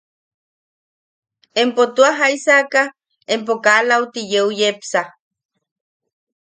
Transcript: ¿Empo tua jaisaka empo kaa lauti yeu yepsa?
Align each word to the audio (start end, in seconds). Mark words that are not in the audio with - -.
¿Empo 1.63 1.83
tua 1.95 2.11
jaisaka 2.19 2.83
empo 3.33 3.53
kaa 3.63 3.81
lauti 3.89 4.21
yeu 4.31 4.49
yepsa? 4.59 5.01